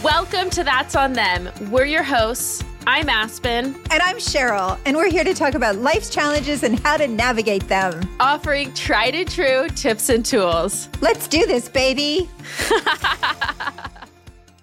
[0.00, 1.50] Welcome to That's on Them.
[1.70, 2.64] We're your hosts.
[2.86, 3.76] I'm Aspen.
[3.90, 7.68] And I'm Cheryl, and we're here to talk about life's challenges and how to navigate
[7.68, 8.08] them.
[8.18, 10.88] Offering tried and true tips and tools.
[11.02, 12.28] Let's do this, baby.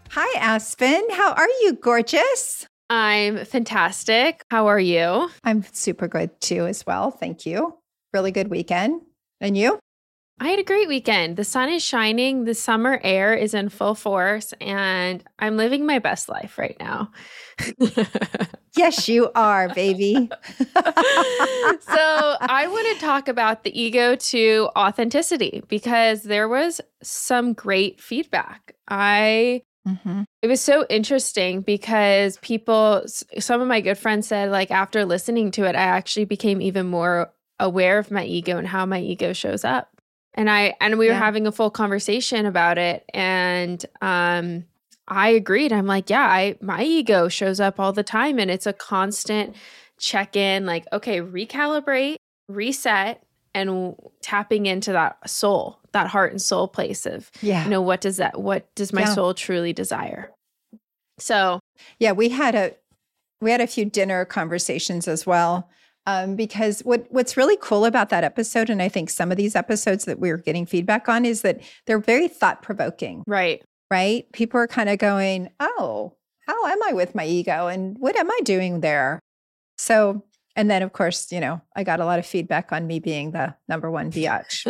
[0.10, 1.04] Hi, Aspen.
[1.11, 2.66] How are you, gorgeous?
[2.89, 4.41] I'm fantastic.
[4.50, 5.30] How are you?
[5.43, 7.11] I'm super good too, as well.
[7.11, 7.77] Thank you.
[8.14, 9.04] Really good weekend.
[9.39, 9.80] And you?
[10.42, 11.36] I had a great weekend.
[11.36, 16.00] The sun is shining, the summer air is in full force, and I'm living my
[16.00, 17.11] best life right now.
[18.78, 20.14] yes, you are, baby.
[20.56, 20.78] so,
[22.42, 28.75] I want to talk about the ego to authenticity because there was some great feedback.
[28.88, 30.24] I Mm-hmm.
[30.42, 33.03] It was so interesting because people,
[33.39, 36.86] some of my good friends said, like, after listening to it, I actually became even
[36.86, 39.98] more aware of my ego and how my ego shows up
[40.33, 43.06] and i and we were having a full conversation about it.
[43.14, 44.66] And um
[45.08, 45.73] i agreed.
[45.73, 49.55] I'm like yeah i my ego shows up all the time and it's a constant
[50.00, 52.16] check in like okay recalibrate
[52.47, 53.22] reset
[53.53, 57.63] and tapping into that soul that heart and soul place of yeah.
[57.63, 59.13] you know what does that what does my yeah.
[59.13, 60.31] soul truly desire?
[61.17, 61.59] So
[62.00, 62.75] yeah we had a
[63.41, 65.69] we had a few dinner conversations as well
[66.09, 69.55] um, because what what's really cool about that episode, and I think some of these
[69.55, 73.23] episodes that we are getting feedback on, is that they're very thought provoking.
[73.27, 73.63] Right.
[73.91, 74.31] Right.
[74.33, 76.16] People are kind of going, "Oh,
[76.47, 79.19] how am I with my ego, and what am I doing there?"
[79.77, 80.23] So,
[80.55, 83.31] and then of course, you know, I got a lot of feedback on me being
[83.31, 84.66] the number one biatch.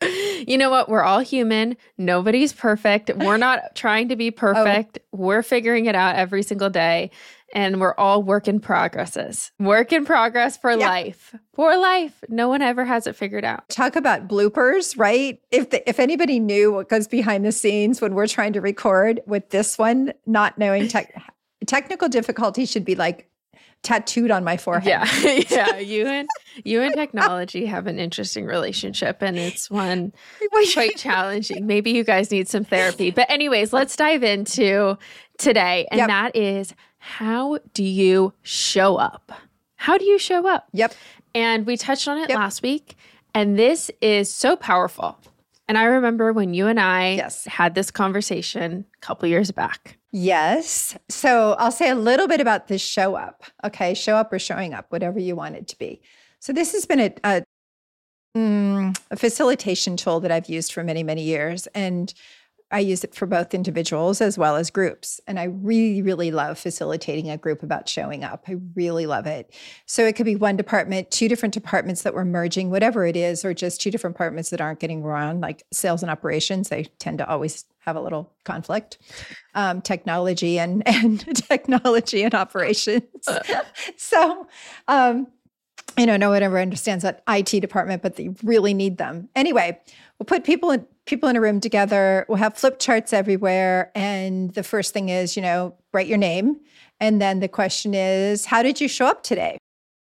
[0.46, 0.88] you know what?
[0.88, 1.76] We're all human.
[1.98, 3.10] Nobody's perfect.
[3.16, 4.32] We're not trying to be oh.
[4.32, 4.98] perfect.
[5.02, 5.18] Oh.
[5.18, 7.10] We're figuring it out every single day
[7.54, 9.52] and we're all work in progresses.
[9.58, 10.88] Work in progress for yeah.
[10.88, 11.34] life.
[11.54, 12.22] For life.
[12.28, 13.68] No one ever has it figured out.
[13.68, 15.40] Talk about bloopers, right?
[15.50, 19.20] If the, if anybody knew what goes behind the scenes when we're trying to record
[19.26, 21.22] with this one, not knowing tech,
[21.66, 23.30] technical difficulty should be like
[23.82, 24.88] tattooed on my forehead.
[24.88, 25.42] Yeah.
[25.48, 25.78] yeah.
[25.86, 26.28] You and
[26.64, 30.12] you and technology have an interesting relationship and it's one
[30.72, 31.66] quite challenging.
[31.66, 33.10] Maybe you guys need some therapy.
[33.10, 34.98] But anyways, let's dive into
[35.38, 35.86] today.
[35.90, 36.08] And yep.
[36.08, 36.74] that is
[37.06, 39.30] how do you show up?
[39.76, 40.66] How do you show up?
[40.72, 40.92] Yep.
[41.36, 42.36] And we touched on it yep.
[42.36, 42.96] last week.
[43.32, 45.16] And this is so powerful.
[45.68, 47.44] And I remember when you and I yes.
[47.44, 49.98] had this conversation a couple years back.
[50.10, 50.98] Yes.
[51.08, 53.44] So I'll say a little bit about this show up.
[53.62, 53.94] Okay.
[53.94, 56.02] Show up or showing up, whatever you want it to be.
[56.40, 57.44] So this has been a, a,
[58.36, 61.68] mm, a facilitation tool that I've used for many, many years.
[61.68, 62.12] And
[62.70, 65.20] I use it for both individuals as well as groups.
[65.26, 68.44] And I really, really love facilitating a group about showing up.
[68.48, 69.54] I really love it.
[69.86, 73.44] So it could be one department, two different departments that we're merging, whatever it is,
[73.44, 76.68] or just two different departments that aren't getting around, like sales and operations.
[76.68, 78.98] They tend to always have a little conflict.
[79.54, 83.04] Um, technology and and technology and operations.
[83.96, 84.48] so
[84.88, 85.28] um,
[85.98, 89.28] you know, no one ever understands that IT department, but they really need them.
[89.34, 89.80] Anyway,
[90.18, 92.26] we'll put people in people in a room together.
[92.28, 93.92] We'll have flip charts everywhere.
[93.94, 96.60] And the first thing is, you know, write your name.
[96.98, 99.56] And then the question is, how did you show up today?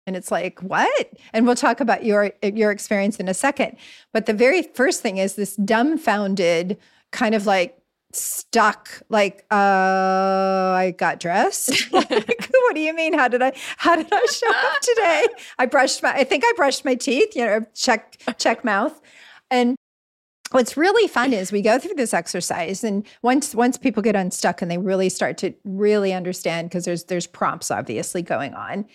[0.07, 1.13] And it's like, what?
[1.35, 3.77] And we'll talk about your your experience in a second.
[4.13, 6.79] But the very first thing is this dumbfounded
[7.13, 7.78] kind of like
[8.13, 11.71] stuck like uh i got dressed?
[11.93, 12.11] Like,
[12.51, 13.13] what do you mean?
[13.13, 15.27] How did i how did i show up today?
[15.59, 19.01] I brushed my i think i brushed my teeth you know check check mouth.
[19.51, 19.77] And
[20.51, 24.63] what's really fun is we go through this exercise and once once people get unstuck
[24.63, 28.87] and they really start to really understand because there's there's prompts obviously going on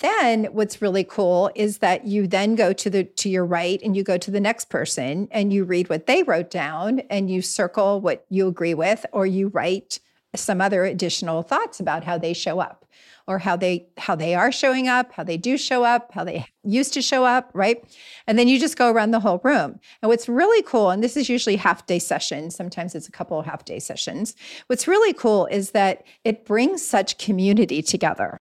[0.00, 3.96] then what's really cool is that you then go to the to your right and
[3.96, 7.42] you go to the next person and you read what they wrote down and you
[7.42, 10.00] circle what you agree with or you write
[10.34, 12.86] some other additional thoughts about how they show up
[13.26, 16.46] or how they how they are showing up how they do show up how they
[16.64, 17.84] used to show up right?
[18.26, 19.78] And then you just go around the whole room.
[20.02, 23.38] And what's really cool and this is usually half day sessions sometimes it's a couple
[23.38, 24.34] of half day sessions.
[24.66, 28.38] What's really cool is that it brings such community together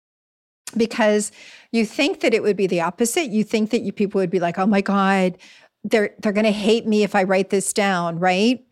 [0.78, 1.31] because
[1.72, 3.30] you think that it would be the opposite.
[3.30, 5.38] You think that you people would be like, "Oh my god,
[5.84, 8.66] they're they're going to hate me if I write this down," right?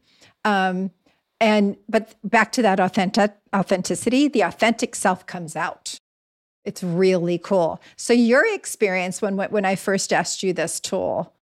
[0.46, 0.92] Um,
[1.40, 5.98] and but back to that authentic authenticity, the authentic self comes out.
[6.64, 7.82] It's really cool.
[7.96, 11.34] So your experience when when I first asked you this tool,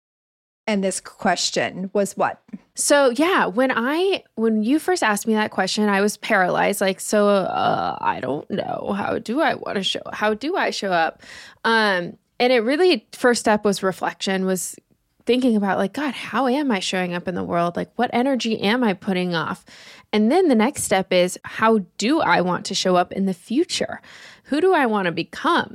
[0.69, 2.43] and this question was what?
[2.75, 6.82] So yeah, when I when you first asked me that question, I was paralyzed.
[6.82, 10.03] Like, so uh, I don't know how do I want to show?
[10.12, 11.23] How do I show up?
[11.65, 14.44] Um, and it really first step was reflection.
[14.44, 14.76] Was
[15.25, 18.59] thinking about like god how am i showing up in the world like what energy
[18.62, 19.62] am i putting off
[20.11, 23.35] and then the next step is how do i want to show up in the
[23.35, 24.00] future
[24.44, 25.75] who do i want to become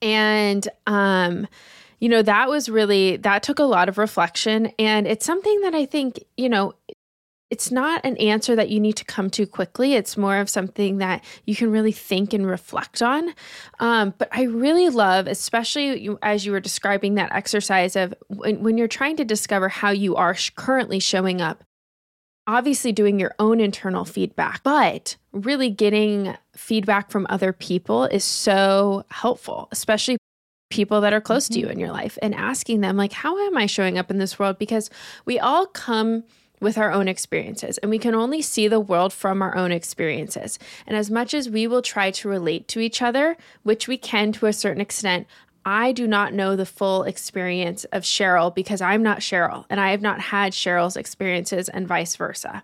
[0.00, 1.48] and um
[2.02, 5.74] you know that was really that took a lot of reflection and it's something that
[5.74, 6.74] i think you know
[7.48, 9.92] it's not an answer that you need to come to quickly.
[9.92, 13.34] It's more of something that you can really think and reflect on.
[13.78, 18.78] Um, but I really love, especially as you were describing that exercise of when, when
[18.78, 21.62] you're trying to discover how you are sh- currently showing up,
[22.46, 29.04] obviously doing your own internal feedback, but really getting feedback from other people is so
[29.10, 30.16] helpful, especially
[30.72, 31.54] people that are close mm-hmm.
[31.54, 34.18] to you in your life and asking them like how am i showing up in
[34.18, 34.90] this world because
[35.24, 36.24] we all come
[36.62, 40.60] with our own experiences, and we can only see the world from our own experiences.
[40.86, 44.30] And as much as we will try to relate to each other, which we can
[44.34, 45.26] to a certain extent,
[45.64, 49.90] I do not know the full experience of Cheryl because I'm not Cheryl and I
[49.90, 52.62] have not had Cheryl's experiences and vice versa.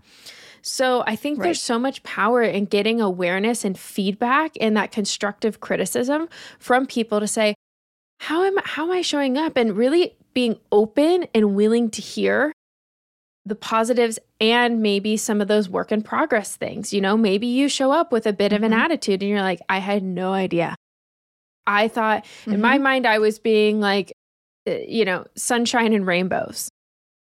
[0.62, 1.46] So I think right.
[1.46, 6.28] there's so much power in getting awareness and feedback and that constructive criticism
[6.58, 7.54] from people to say,
[8.18, 9.56] how am how am I showing up?
[9.56, 12.52] And really being open and willing to hear
[13.44, 16.92] the positives and maybe some of those work in progress things.
[16.92, 18.56] You know, maybe you show up with a bit mm-hmm.
[18.56, 18.80] of an mm-hmm.
[18.80, 20.74] attitude and you're like, I had no idea.
[21.66, 22.54] I thought mm-hmm.
[22.54, 22.82] in my mm-hmm.
[22.84, 24.12] mind, I was being like,
[24.68, 26.68] uh, you know, sunshine and rainbows.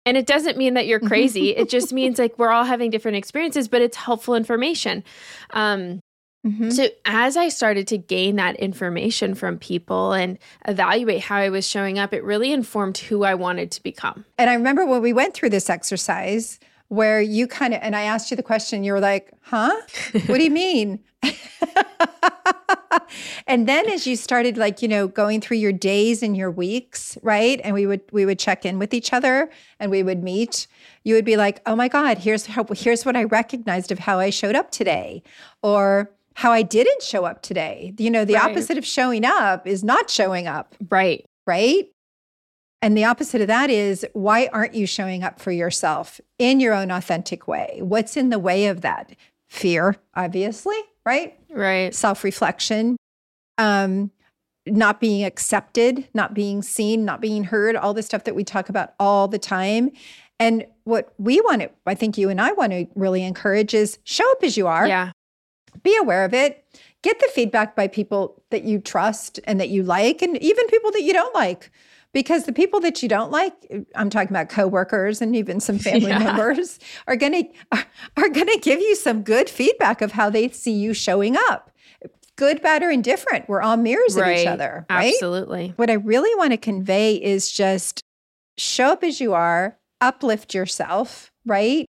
[0.07, 1.51] And it doesn't mean that you're crazy.
[1.51, 5.05] it just means like we're all having different experiences, but it's helpful information.
[5.51, 6.01] Um,
[6.47, 6.71] Mm-hmm.
[6.71, 11.69] So, as I started to gain that information from people and evaluate how I was
[11.69, 14.25] showing up, it really informed who I wanted to become.
[14.39, 16.59] And I remember when we went through this exercise
[16.89, 19.75] where you kind of, and I asked you the question, you were like, huh?
[20.27, 21.01] What do you mean?
[23.47, 27.17] and then as you started like you know going through your days and your weeks
[27.23, 30.67] right and we would we would check in with each other and we would meet
[31.05, 34.19] you would be like oh my god here's how here's what i recognized of how
[34.19, 35.23] i showed up today
[35.63, 37.95] or how I didn't show up today.
[37.99, 38.51] You know, the right.
[38.51, 40.75] opposite of showing up is not showing up.
[40.89, 41.25] Right.
[41.47, 41.89] Right.
[42.83, 46.73] And the opposite of that is why aren't you showing up for yourself in your
[46.73, 47.81] own authentic way?
[47.83, 49.15] What's in the way of that?
[49.49, 51.39] Fear, obviously, right?
[51.51, 51.95] Right.
[51.95, 52.97] Self reflection,
[53.59, 54.11] um,
[54.65, 58.69] not being accepted, not being seen, not being heard, all the stuff that we talk
[58.69, 59.91] about all the time.
[60.39, 63.99] And what we want to, I think you and I want to really encourage is
[64.05, 64.87] show up as you are.
[64.87, 65.11] Yeah
[65.83, 66.65] be aware of it.
[67.03, 70.91] Get the feedback by people that you trust and that you like, and even people
[70.93, 71.71] that you don't like.
[72.13, 73.53] Because the people that you don't like,
[73.95, 76.19] I'm talking about coworkers and even some family yeah.
[76.19, 77.85] members, are gonna are,
[78.17, 81.71] are gonna give you some good feedback of how they see you showing up.
[82.37, 83.49] Good, bad, or indifferent.
[83.49, 84.31] We're all mirrors right.
[84.31, 84.87] of each other.
[84.89, 85.13] Right?
[85.15, 85.75] Absolutely.
[85.77, 88.03] What I really want to convey is just
[88.57, 91.87] show up as you are, uplift yourself, right?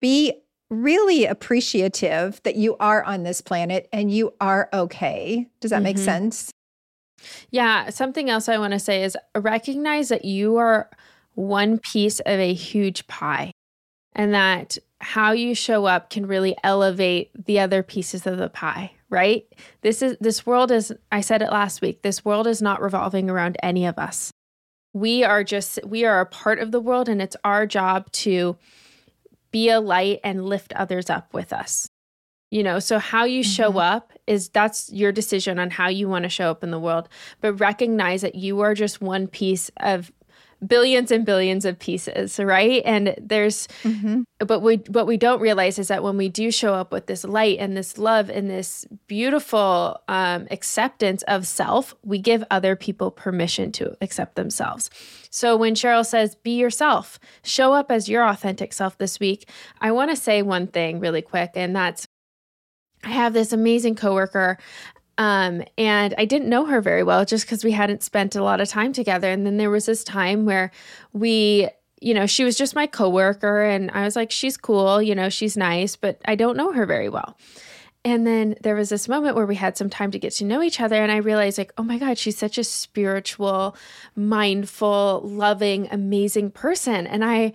[0.00, 0.34] Be
[0.70, 5.48] really appreciative that you are on this planet and you are okay.
[5.60, 5.84] Does that mm-hmm.
[5.84, 6.52] make sense?
[7.50, 7.90] Yeah.
[7.90, 10.90] Something else I want to say is recognize that you are
[11.34, 13.52] one piece of a huge pie
[14.14, 18.90] and that how you show up can really elevate the other pieces of the pie
[19.10, 19.46] right
[19.82, 23.30] this is this world is i said it last week this world is not revolving
[23.30, 24.32] around any of us
[24.92, 28.56] we are just we are a part of the world and it's our job to
[29.50, 31.88] be a light and lift others up with us.
[32.50, 33.78] You know, so how you show mm-hmm.
[33.78, 37.08] up is that's your decision on how you want to show up in the world,
[37.42, 40.10] but recognize that you are just one piece of
[40.66, 42.82] billions and billions of pieces, right?
[42.84, 44.22] And there's, mm-hmm.
[44.38, 47.24] but we, what we don't realize is that when we do show up with this
[47.24, 53.10] light and this love and this beautiful um, acceptance of self, we give other people
[53.10, 54.90] permission to accept themselves.
[55.30, 59.48] So when Cheryl says, be yourself, show up as your authentic self this week,
[59.80, 62.06] I want to say one thing really quick, and that's
[63.04, 64.58] I have this amazing coworker
[65.18, 68.60] um, and I didn't know her very well just because we hadn't spent a lot
[68.60, 69.30] of time together.
[69.30, 70.70] And then there was this time where
[71.12, 71.68] we,
[72.00, 75.28] you know, she was just my coworker, and I was like, she's cool, you know,
[75.28, 77.36] she's nice, but I don't know her very well.
[78.04, 80.62] And then there was this moment where we had some time to get to know
[80.62, 83.76] each other, and I realized, like, oh my God, she's such a spiritual,
[84.14, 87.08] mindful, loving, amazing person.
[87.08, 87.52] And I,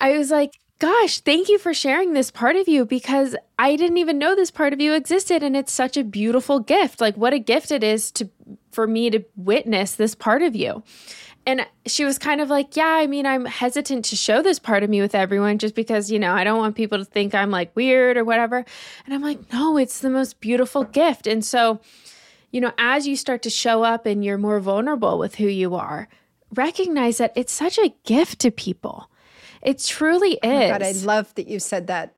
[0.00, 3.98] I was like, gosh, thank you for sharing this part of you because I didn't
[3.98, 7.00] even know this part of you existed and it's such a beautiful gift.
[7.00, 8.28] Like what a gift it is to
[8.72, 10.82] for me to witness this part of you.
[11.46, 14.82] And she was kind of like, "Yeah, I mean, I'm hesitant to show this part
[14.82, 17.50] of me with everyone just because, you know, I don't want people to think I'm
[17.50, 18.64] like weird or whatever."
[19.04, 21.80] And I'm like, "No, it's the most beautiful gift." And so,
[22.52, 25.74] you know, as you start to show up and you're more vulnerable with who you
[25.74, 26.08] are,
[26.54, 29.10] recognize that it's such a gift to people.
[29.62, 30.38] It truly is.
[30.42, 32.14] Oh God, I love that you said that.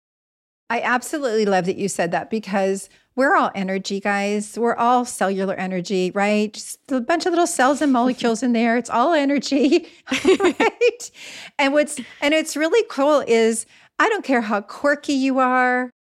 [0.71, 4.59] I absolutely love that you said that because we're all energy, guys.
[4.59, 6.53] We're all cellular energy, right?
[6.53, 8.77] Just a bunch of little cells and molecules in there.
[8.77, 9.87] It's all energy,
[10.25, 11.11] right?
[11.59, 13.67] and what's and it's really cool is
[13.99, 15.91] I don't care how quirky you are.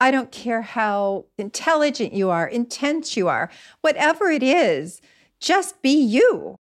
[0.00, 3.50] I don't care how intelligent you are, intense you are,
[3.82, 5.02] whatever it is,
[5.40, 6.56] just be you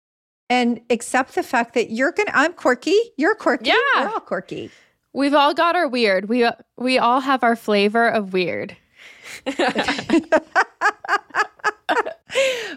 [0.50, 4.04] and accept the fact that you're gonna i'm quirky you're quirky yeah.
[4.04, 4.70] we're all quirky.
[5.12, 6.30] We've all got our weird.
[6.30, 8.76] We we all have our flavor of weird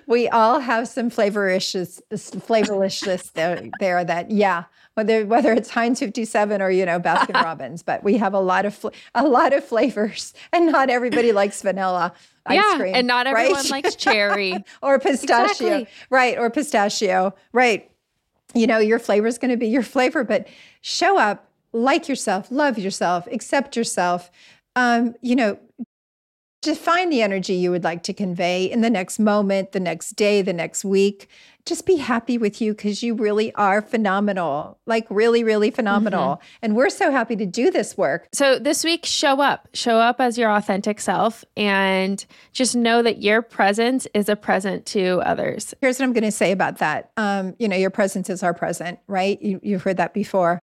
[0.06, 6.62] we all have some flavorlicious flavorlicious there, there that yeah whether whether it's Heinz 57
[6.62, 10.32] or you know Baskin Robbins but we have a lot of a lot of flavors
[10.52, 12.12] and not everybody likes vanilla
[12.47, 12.94] ice yeah, cream.
[12.94, 13.71] And not everyone right?
[13.71, 15.66] likes cherry or pistachio.
[15.66, 15.88] Exactly.
[16.11, 16.38] Right.
[16.38, 17.35] Or pistachio.
[17.52, 17.90] Right.
[18.54, 20.47] You know, your flavor is going to be your flavor, but
[20.80, 24.30] show up, like yourself, love yourself, accept yourself.
[24.76, 25.59] Um, you know,
[26.62, 30.42] define the energy you would like to convey in the next moment, the next day,
[30.42, 31.28] the next week
[31.64, 36.37] just be happy with you because you really are phenomenal, like really, really phenomenal.
[36.37, 36.59] Mm-hmm.
[36.62, 38.28] And we're so happy to do this work.
[38.33, 43.23] So this week, show up, show up as your authentic self and just know that
[43.23, 45.73] your presence is a present to others.
[45.81, 47.12] Here's what I'm going to say about that.
[47.16, 49.40] Um, you know, your presence is our present, right?
[49.40, 50.59] You, you've heard that before.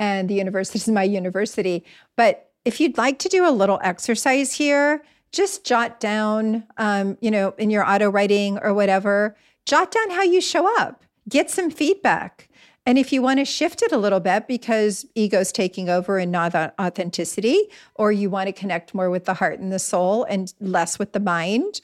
[0.00, 1.84] And the university is my university.
[2.16, 7.30] But if you'd like to do a little exercise here, just jot down, um, you
[7.30, 11.70] know, in your auto writing or whatever, jot down how you show up, get some
[11.70, 12.48] feedback.
[12.86, 16.32] And if you want to shift it a little bit because ego's taking over and
[16.32, 20.54] not authenticity, or you want to connect more with the heart and the soul and
[20.58, 21.82] less with the mind,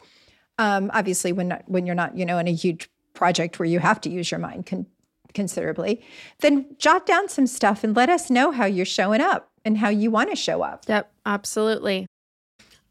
[0.58, 4.00] um, obviously when when you're not you know in a huge project where you have
[4.00, 4.86] to use your mind con-
[5.34, 6.02] considerably,
[6.40, 9.88] then jot down some stuff and let us know how you're showing up and how
[9.88, 10.84] you want to show up.
[10.88, 12.06] Yep, absolutely.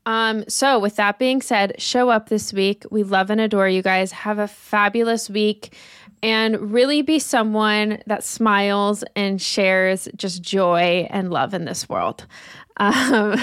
[0.05, 2.83] Um, so with that being said, show up this week.
[2.91, 4.11] We love and adore you guys.
[4.11, 5.75] Have a fabulous week
[6.21, 12.25] and really be someone that smiles and shares just joy and love in this world.
[12.77, 13.39] Um,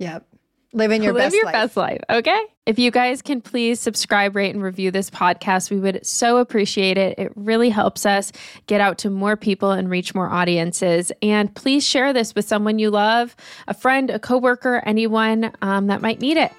[0.00, 0.26] yep.
[0.72, 1.52] Living your live best your life.
[1.52, 2.00] best life.
[2.10, 2.40] Okay.
[2.64, 6.96] If you guys can please subscribe, rate, and review this podcast, we would so appreciate
[6.96, 7.18] it.
[7.18, 8.30] It really helps us
[8.68, 11.10] get out to more people and reach more audiences.
[11.22, 13.34] And please share this with someone you love,
[13.66, 16.52] a friend, a coworker, anyone um, that might need it.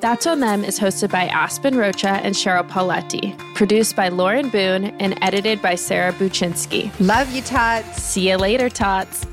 [0.00, 4.86] That's on Them is hosted by Aspen Rocha and Cheryl Paoletti, produced by Lauren Boone,
[5.00, 6.90] and edited by Sarah Buchynski.
[6.98, 8.02] Love you, Tots.
[8.02, 9.26] See you later, Tots.